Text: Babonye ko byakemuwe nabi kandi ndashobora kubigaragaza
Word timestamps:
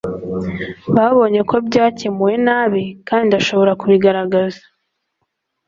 Babonye 0.95 1.41
ko 1.49 1.55
byakemuwe 1.67 2.35
nabi 2.45 2.83
kandi 3.07 3.25
ndashobora 3.29 3.71
kubigaragaza 3.81 4.61